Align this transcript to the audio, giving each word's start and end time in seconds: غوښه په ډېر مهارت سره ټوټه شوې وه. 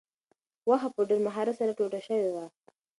غوښه 0.65 0.89
په 0.95 1.01
ډېر 1.09 1.19
مهارت 1.27 1.55
سره 1.59 1.71
ټوټه 1.77 1.99
شوې 2.07 2.29
وه. 2.35 2.45